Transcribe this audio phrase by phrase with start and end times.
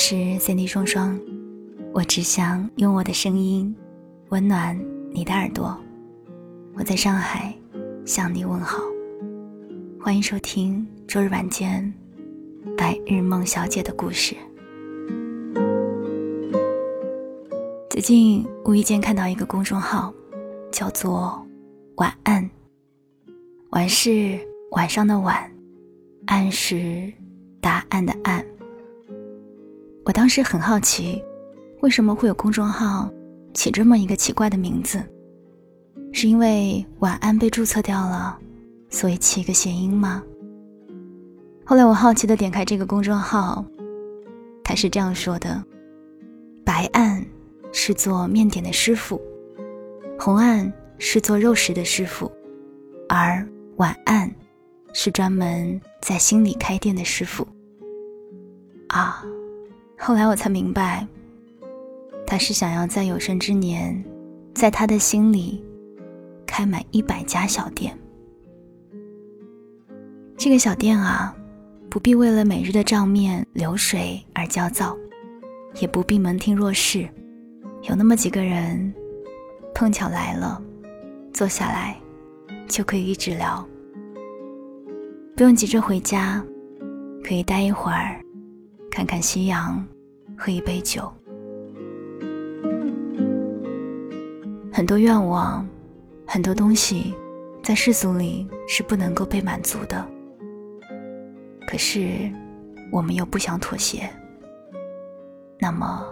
[0.00, 1.20] 是 Cindy 双双，
[1.92, 3.74] 我只想用我的声音
[4.28, 4.78] 温暖
[5.10, 5.76] 你的耳朵。
[6.74, 7.52] 我在上海
[8.06, 8.78] 向你问好，
[10.00, 11.92] 欢迎收听周日晚间
[12.76, 14.36] 白日梦小姐的故事。
[17.90, 20.14] 最近无意间看到一个公众号，
[20.70, 21.44] 叫做
[21.98, 22.48] “晚安”，
[23.70, 24.38] 晚是
[24.70, 25.52] 晚上的晚，
[26.26, 27.12] 暗是
[27.60, 28.46] 答案的案。
[30.08, 31.22] 我当时很好奇，
[31.82, 33.10] 为什么会有公众号
[33.52, 34.98] 起这么一个奇怪的名字？
[36.14, 38.38] 是因为晚安被注册掉了，
[38.88, 40.22] 所以起一个谐音吗？
[41.62, 43.62] 后来我好奇的点开这个公众号，
[44.64, 45.62] 他是这样说的：
[46.64, 47.22] 白案
[47.70, 49.20] 是做面点的师傅，
[50.18, 52.32] 红案是做肉食的师傅，
[53.10, 54.34] 而晚案
[54.94, 57.46] 是专门在心里开店的师傅。
[58.88, 59.22] 啊！
[59.98, 61.06] 后来我才明白，
[62.26, 64.02] 他是想要在有生之年，
[64.54, 65.62] 在他的心里
[66.46, 67.96] 开满一百家小店。
[70.36, 71.36] 这个小店啊，
[71.90, 74.96] 不必为了每日的账面流水而焦躁，
[75.80, 77.06] 也不必门庭若市，
[77.82, 78.94] 有那么几个人
[79.74, 80.62] 碰巧来了，
[81.34, 81.96] 坐下来
[82.68, 83.66] 就可以一直聊，
[85.36, 86.42] 不用急着回家，
[87.22, 88.22] 可以待一会儿。
[88.90, 89.86] 看看夕阳，
[90.36, 91.12] 喝一杯酒。
[94.72, 95.66] 很多愿望，
[96.26, 97.14] 很多东西，
[97.62, 100.06] 在世俗里是不能够被满足的。
[101.66, 102.30] 可是，
[102.90, 104.08] 我们又不想妥协。
[105.58, 106.06] 那么，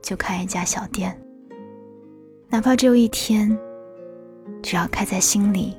[0.00, 1.20] 就开一家小店，
[2.48, 3.56] 哪怕只有一天，
[4.62, 5.76] 只要开在心里，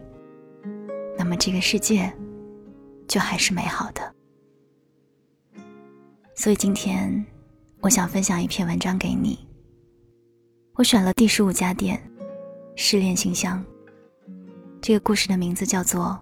[1.17, 2.11] 那么这个世界，
[3.07, 4.16] 就还是美好的。
[6.37, 7.25] 所以今天，
[7.81, 9.39] 我想分享一篇文章给你。
[10.75, 11.99] 我选了第十五家店，
[12.75, 13.65] 失恋信箱。
[14.79, 16.03] 这个故事的名字叫做《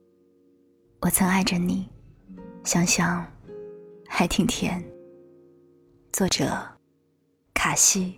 [1.01, 1.89] 我曾爱着你》，
[2.63, 3.27] 想想
[4.07, 4.81] 还挺甜。
[6.13, 6.65] 作者：
[7.53, 8.17] 卡西。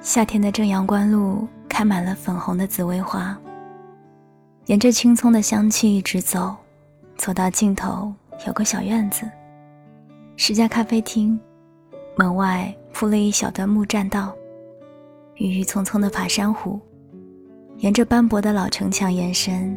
[0.00, 3.36] 夏天的正阳关路开满了粉红的紫薇花。
[4.66, 6.54] 沿着青葱的香气一直走，
[7.16, 8.12] 走到尽头
[8.46, 9.28] 有个小院子，
[10.36, 11.38] 是家咖啡厅，
[12.16, 14.32] 门外铺了一小段木栈道，
[15.34, 16.80] 郁郁葱葱的爬山虎，
[17.78, 19.76] 沿着斑驳的老城墙延伸，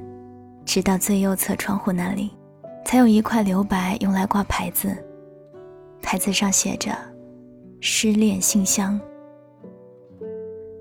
[0.65, 2.29] 直到最右侧窗户那里，
[2.85, 4.95] 才有一块留白用来挂牌子，
[5.99, 6.95] 牌子上写着
[7.81, 9.01] “失恋信箱”，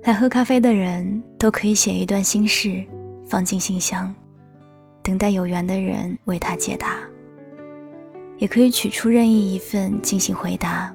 [0.04, 2.84] 来喝咖啡的人都可以写一段心事。
[3.26, 4.14] 放进信箱，
[5.02, 6.98] 等待有缘的人为他解答。
[8.36, 10.92] 也可以取出任意一份进行回答，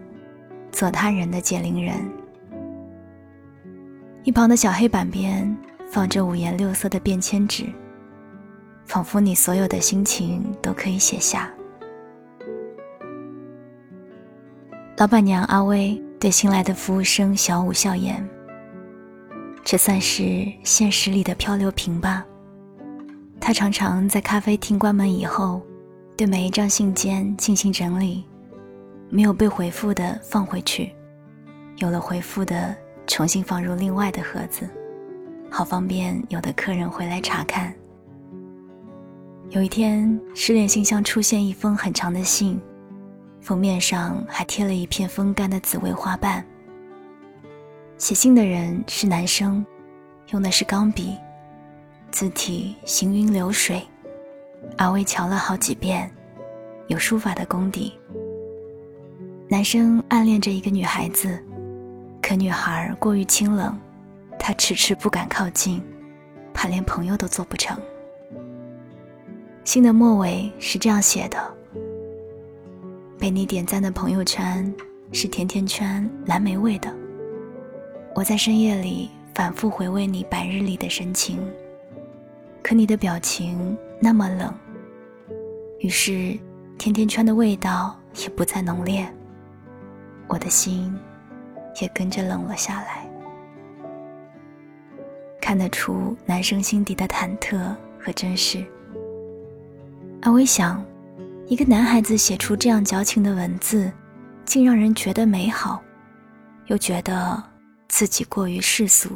[0.71, 1.95] 做他人的解铃人。
[4.23, 5.55] 一旁的小黑板边
[5.89, 7.65] 放着五颜六色的便签纸，
[8.85, 11.49] 仿佛你所有的心情都可以写下。
[14.97, 18.27] 老板娘阿威对新来的服务生小五笑言。
[19.63, 22.25] 这算是现实里的漂流瓶吧。
[23.39, 25.61] 他常常在咖啡厅关门以后，
[26.17, 28.25] 对每一张信件进行整理，
[29.09, 30.91] 没有被回复的放回去，
[31.77, 32.75] 有了回复的
[33.07, 34.67] 重新放入另外的盒子，
[35.49, 37.73] 好方便有的客人回来查看。
[39.51, 42.59] 有一天，失恋信箱出现一封很长的信，
[43.41, 46.45] 封面上还贴了一片风干的紫薇花瓣。
[47.99, 49.63] 写信的人是男生，
[50.31, 51.17] 用的是钢笔，
[52.11, 53.85] 字体行云流水。
[54.77, 56.09] 阿威瞧了好几遍，
[56.87, 57.93] 有书法的功底。
[59.49, 61.37] 男生暗恋着一个女孩子，
[62.21, 63.77] 可女孩过于清冷，
[64.39, 65.83] 他迟迟不敢靠近，
[66.53, 67.77] 怕连朋友都做不成。
[69.65, 71.37] 信的末尾是这样写的：
[73.19, 74.73] 被你点赞的朋友圈
[75.11, 76.95] 是甜甜圈蓝莓味的。
[78.15, 81.39] 我在深夜里反复回味你白日里的深情，
[82.61, 84.53] 可你的表情那么冷，
[85.79, 86.37] 于是
[86.77, 89.07] 甜甜圈的味道也不再浓烈，
[90.27, 90.93] 我的心
[91.81, 93.07] 也跟着冷了下来。
[95.39, 97.57] 看得出男生心底的忐忑
[97.99, 98.65] 和真实。
[100.21, 100.83] 而我想，
[101.47, 103.89] 一个男孩子写出这样矫情的文字，
[104.43, 105.81] 竟让人觉得美好，
[106.65, 107.48] 又觉得。
[107.99, 109.09] 自己过于世俗，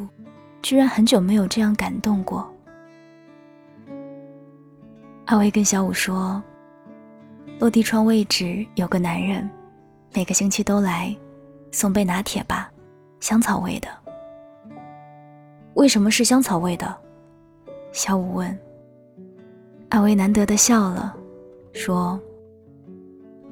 [0.60, 2.46] 居然很久没有这样感动过。
[5.24, 6.42] 阿威跟小五说
[7.58, 9.48] ：“落地窗位置有个男人，
[10.12, 11.16] 每个星期都来，
[11.72, 12.70] 送杯拿铁吧，
[13.20, 13.88] 香草味的。”
[15.76, 16.94] 为什么是香草味的？
[17.90, 18.58] 小五问。
[19.88, 21.16] 阿威难得的笑了，
[21.72, 22.20] 说：“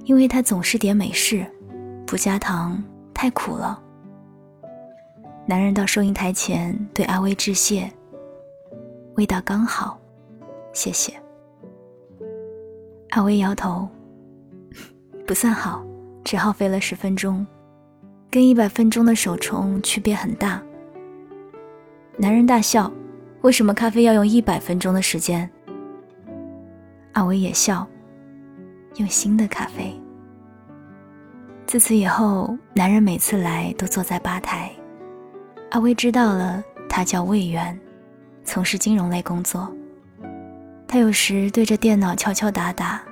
[0.05, 1.47] 因为他总是点美式，
[2.07, 3.83] 不加糖，太苦了。”
[5.45, 7.91] 男人到收银台前对阿威致谢
[9.17, 9.99] ：“味道刚好，
[10.73, 11.13] 谢谢。”
[13.11, 13.89] 阿威摇头
[15.27, 15.85] ：“不算好，
[16.25, 17.45] 只耗费了十分钟，
[18.31, 20.63] 跟一百分钟的手冲区别很大。”
[22.17, 22.91] 男人大笑
[23.43, 25.51] ：“为什么咖啡要用一百分钟的时间？”
[27.13, 27.87] 阿威也笑
[28.97, 29.93] ：“用新的咖啡。”
[31.67, 34.71] 自此以后，男人每次来都坐在吧台。
[35.73, 37.79] 阿威知道了，他叫魏源，
[38.45, 39.75] 从事金融类工作。
[40.87, 43.03] 他有时对着电脑敲敲打打，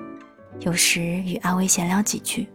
[0.58, 2.46] 有时与阿威闲聊几句。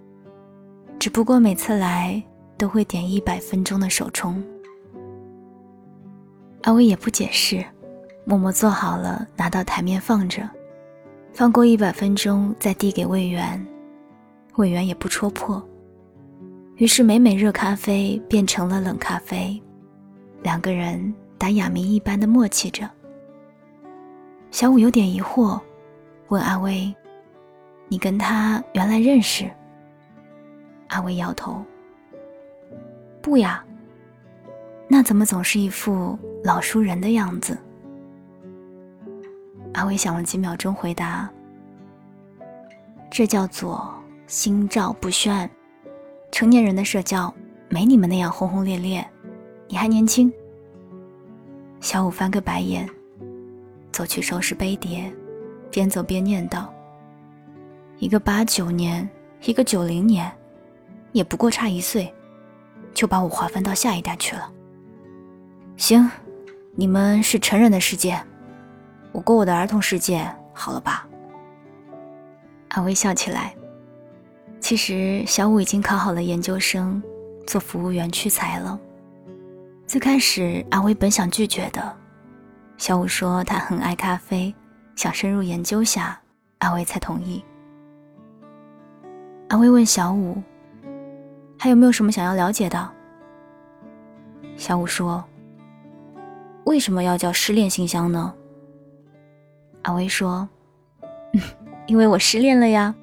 [0.99, 2.21] 只不过每次来
[2.55, 4.43] 都会点一百分钟的手冲。
[6.61, 7.65] 阿威也不解释，
[8.25, 10.47] 默默做好了，拿到台面放着，
[11.33, 13.65] 放过一百分钟再递给魏源，
[14.57, 15.59] 魏源也不戳破。
[16.75, 19.59] 于是每每热咖啡变成了冷咖啡，
[20.45, 22.87] 两个人打哑谜一般的默契着。
[24.51, 25.59] 小五有点疑惑，
[26.27, 26.95] 问阿威
[27.89, 29.49] ：“你跟他原来认识？”
[30.89, 31.65] 阿威摇头
[33.23, 33.65] ：“不呀。”
[34.87, 37.57] 那怎么总是一副老熟人的样子？
[39.73, 41.27] 阿威想了几秒钟，回答
[43.09, 43.91] ：“这叫做
[44.27, 45.49] 心照不宣。
[46.31, 47.33] 成年人的社交
[47.67, 49.03] 没你们那样轰轰烈烈，
[49.67, 50.31] 你还年轻。”
[51.81, 52.89] 小五翻个白眼，
[53.91, 55.13] 走去收拾杯碟，
[55.69, 56.65] 边走边念叨
[57.99, 59.07] ：“一个八九年，
[59.43, 60.31] 一个九零年，
[61.11, 62.11] 也不过差一岁，
[62.93, 64.51] 就把我划分到下一代去了。”
[65.77, 66.09] 行，
[66.73, 68.19] 你们是成人的世界，
[69.11, 71.07] 我过我的儿童世界，好了吧？
[72.69, 73.53] 阿威笑起来。
[74.59, 77.03] 其实小五已经考好了研究生，
[77.45, 78.79] 做服务员屈才了。
[79.87, 81.95] 最开始阿威本想拒绝的，
[82.75, 84.53] 小五说他很爱咖啡，
[84.95, 86.19] 想深入研究下，
[86.57, 87.43] 阿威才同意。
[89.49, 90.41] 阿威问小五
[91.59, 92.91] ：“还有没有什么想要了解的？”
[94.57, 95.23] 小五说。
[96.65, 98.33] 为什么要叫失恋信箱呢？
[99.83, 100.49] 阿威说
[101.85, 102.93] ：“因为我失恋了呀。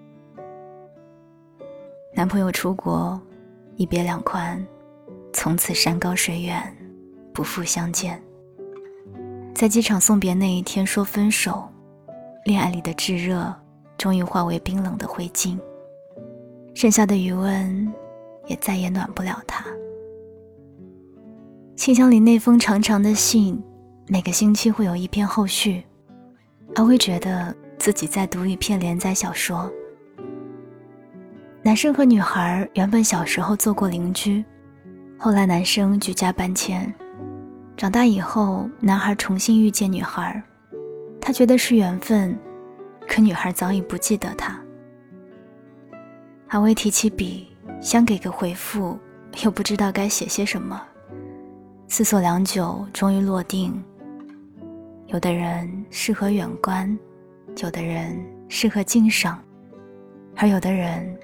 [2.13, 3.19] 男朋友出国，
[3.77, 4.61] 一别两宽，
[5.43, 6.63] 从此山高水远，
[7.35, 8.23] 不复相见。
[9.53, 11.69] 在机场送别那一天说分手，
[12.45, 13.53] 恋爱里的炙热
[13.99, 15.59] 终于化为冰冷的灰烬，
[16.77, 17.93] 剩下的余温
[18.47, 19.65] 也再也暖不了他。”
[21.75, 23.61] 信箱里那封长长的信，
[24.07, 25.83] 每个星期会有一篇后续。
[26.77, 29.69] 阿威觉得自己在读一篇连载小说。
[31.65, 34.45] 男生和女孩原本小时候做过邻居，
[35.25, 36.93] 后来男生举家搬迁，
[37.77, 40.43] 长大以后，男孩重新遇见女孩，
[41.21, 42.37] 他觉得是缘分，
[43.07, 44.61] 可女孩早已不记得他。
[46.49, 47.47] 阿威提起笔，
[47.81, 48.99] 想给个回复，
[49.45, 50.83] 又不知道该写些什么。
[51.87, 53.81] 思索良久，终于落定。
[55.07, 56.99] 有的人适合远观，
[57.63, 59.41] 有的人适合欣赏，
[60.35, 61.17] 而有的人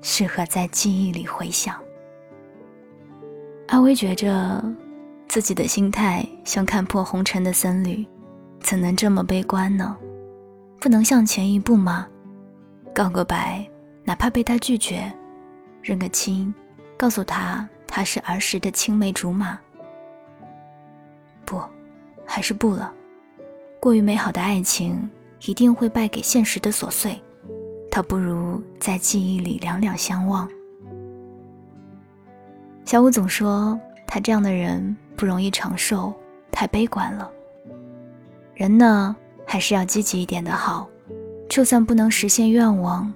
[0.00, 1.78] 适合在记忆里回想。
[3.68, 4.62] 阿威觉着
[5.28, 8.06] 自己的心态像看破红尘的僧侣，
[8.60, 9.96] 怎能这么悲观呢？
[10.80, 12.06] 不能向前一步吗？
[12.94, 13.68] 告个白，
[14.04, 15.12] 哪怕被他拒绝，
[15.82, 16.54] 认个亲，
[16.96, 19.58] 告诉他他是儿时的青梅竹马。
[21.44, 21.60] 不，
[22.24, 22.92] 还是不了。
[23.80, 25.10] 过于美好的爱情
[25.44, 27.20] 一定会败给现实的琐碎，
[27.90, 30.48] 倒不如在记忆里两两相望。
[32.86, 36.14] 小五总说他这样的人不容易长寿，
[36.52, 37.28] 太悲观了。
[38.54, 39.14] 人呢，
[39.44, 40.88] 还是要积极一点的好。
[41.48, 43.12] 就算不能实现愿望，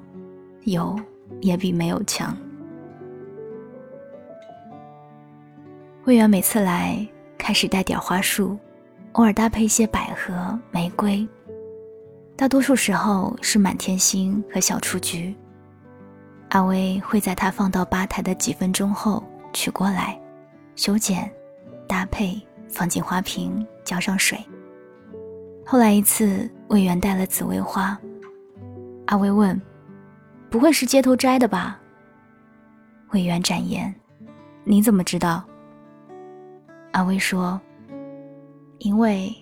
[0.62, 0.98] 有
[1.40, 2.36] 也比没有强。
[6.04, 7.06] 魏源每次来。
[7.38, 8.56] 开始带点花束，
[9.12, 11.26] 偶尔搭配一些百合、玫瑰，
[12.36, 15.34] 大多数时候是满天星和小雏菊。
[16.50, 20.20] 阿威会在他放到吧台的几分钟后取过来，
[20.76, 21.30] 修剪、
[21.88, 24.38] 搭配，放进花瓶，浇上水。
[25.66, 27.98] 后来一次，魏源带了紫薇花。
[29.06, 29.60] 阿威问
[30.50, 31.80] ：“不会是街头摘的吧？”
[33.12, 33.92] 魏源展言
[34.64, 35.44] ：“你怎么知道？”
[36.92, 37.60] 阿威说
[38.78, 39.34] ：“因为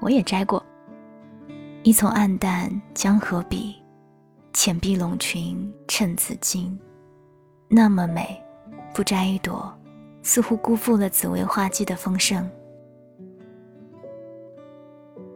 [0.00, 0.64] 我也摘过。
[1.82, 3.74] 一丛暗淡江河笔，
[4.52, 6.78] 浅碧龙裙衬紫金，
[7.68, 8.40] 那么美，
[9.00, 9.72] 不摘一朵，
[10.22, 12.46] 似乎辜负了紫薇花季的丰盛。”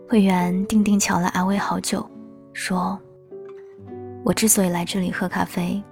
[0.06, 2.06] 会员定定瞧了阿威好久，
[2.52, 3.00] 说。
[4.22, 5.82] 我之所以来这里喝咖啡，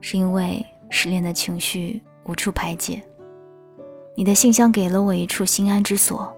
[0.00, 3.02] 是因为失恋的情绪无处排解。
[4.16, 6.34] 你的信箱给了我一处心安之所。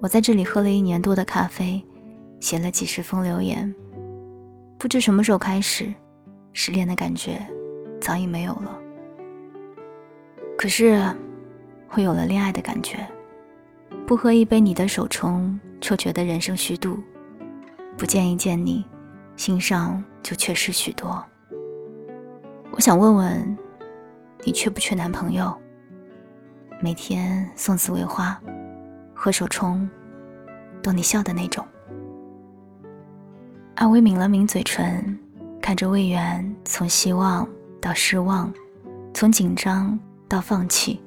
[0.00, 1.80] 我在这里喝了一年多的咖啡，
[2.40, 3.72] 写了几十封留言。
[4.76, 5.94] 不知什么时候开始，
[6.52, 7.40] 失恋的感觉
[8.00, 8.79] 早已没有了。
[10.60, 11.02] 可是，
[11.88, 12.98] 会有了恋爱的感觉。
[14.06, 16.98] 不喝一杯你的手冲，就觉得人生虚度；
[17.96, 18.84] 不见一见你。
[19.36, 21.24] 心上就缺失许多。
[22.72, 23.58] 我想问问，
[24.44, 25.50] 你缺不缺男朋友？
[26.82, 28.38] 每天送紫薇花，
[29.14, 29.88] 喝手冲，
[30.82, 31.66] 逗你笑的那种。
[33.76, 35.18] 阿威抿了抿嘴唇，
[35.62, 37.48] 看着魏源从希望
[37.80, 38.52] 到失望，
[39.14, 39.98] 从紧张
[40.30, 41.02] 到放弃，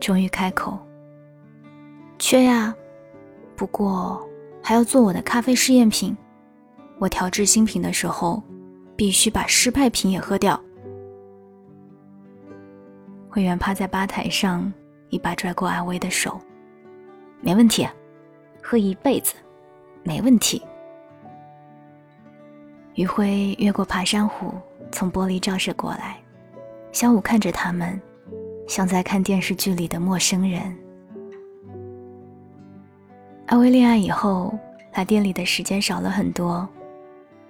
[0.00, 0.78] 终于开口
[2.18, 2.74] ：“缺呀，
[3.54, 4.26] 不过
[4.62, 6.16] 还要做我的咖啡试验品。”
[6.98, 8.42] 我调制新品的时候，
[8.96, 10.58] 必须把失败品也喝掉。
[13.28, 14.72] 会员趴在吧台上，
[15.10, 16.40] 一把拽过阿威的手，
[17.42, 17.86] 没问题，
[18.62, 19.34] 喝一辈子，
[20.02, 20.60] 没问题。
[22.94, 24.54] 余晖越过爬山虎，
[24.90, 26.18] 从玻璃照射过来，
[26.90, 28.00] 小五看着他们，
[28.68, 30.62] 像在看电视剧里的陌生人。
[33.46, 34.56] 阿威恋爱以后，
[34.92, 36.68] 来店里的时间少了很多。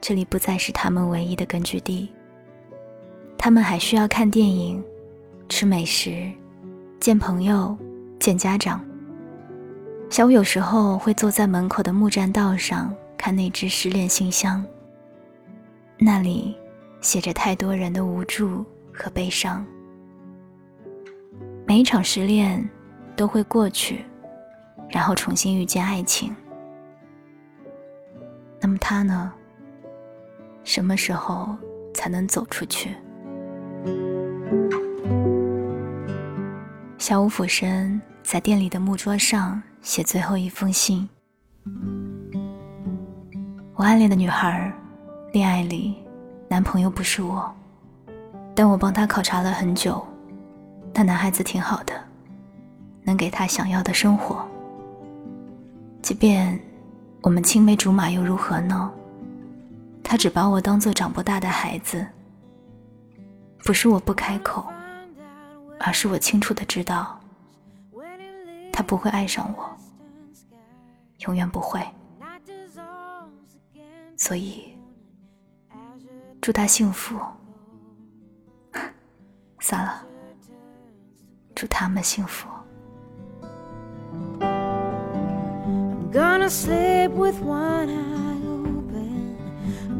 [0.01, 2.09] 这里不再是他们唯一的根据地。
[3.37, 4.83] 他们还需要看电影、
[5.49, 6.31] 吃美食、
[7.01, 7.77] 见朋友、
[8.21, 8.81] 见家长。
[10.09, 14.65] 小五有时候会坐在门口的木栈道上看那只失恋信箱，
[15.99, 16.57] 那里
[17.01, 19.67] 写着太多人的无助和悲伤。
[21.69, 22.67] 每一场失恋
[23.15, 24.03] 都会过去，
[24.89, 26.35] 然后重新遇见爱情。
[28.59, 29.31] 那么他呢？
[30.65, 31.55] 什么时候
[31.93, 32.97] 才能走出去？
[36.97, 41.07] 小五俯身在店里的木桌上写最后一封信。
[43.75, 44.73] 我暗恋的女孩，
[45.35, 45.97] 恋爱里
[46.49, 47.55] 男朋友不是我，
[48.55, 50.03] 但我帮他考察了很久，
[50.95, 51.95] 那男孩子挺好的，
[53.05, 54.47] 能给他想要的生活。
[56.03, 56.59] 即便
[57.23, 58.91] 我们青梅竹马又如何呢？
[60.03, 62.07] 他只把我当做长不大的孩子，
[63.59, 64.67] 不是我不开口，
[65.79, 67.21] 而是我清楚的知道，
[68.73, 69.71] 他不会爱上我，
[71.27, 71.81] 永远不会。
[74.17, 74.77] 所以，
[76.41, 77.17] 祝他幸福。
[79.61, 80.03] 算了，
[81.58, 82.48] 祝他们幸福。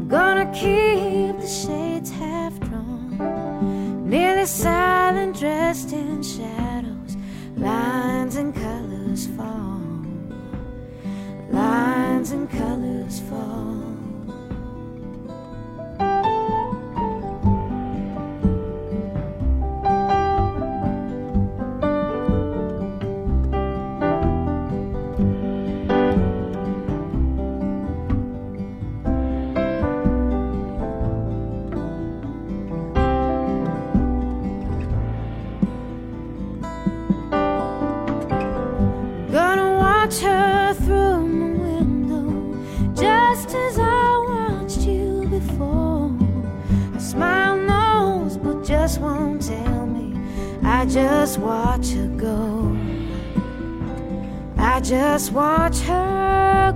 [0.06, 7.16] Gonna keep the shades half drawn, nearly silent, dressed in shadows.
[7.56, 9.80] Lines and colors fall,
[11.50, 13.67] lines and colors fall.
[50.89, 52.75] Just watch her go.
[54.57, 56.68] I just watch her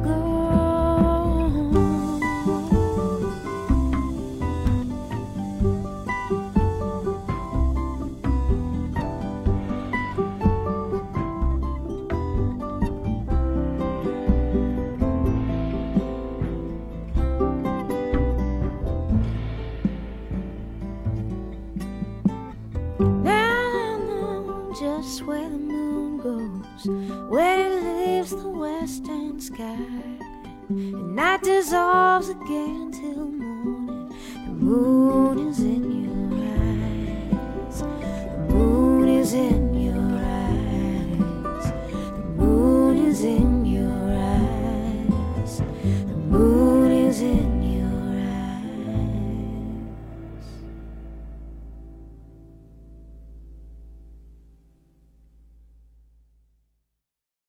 [29.14, 29.78] and sky.
[30.70, 34.10] And night dissolves again till morning.
[34.46, 37.82] The moon is in your eyes.
[37.82, 41.66] The moon is in your eyes.
[42.18, 43.53] The moon is in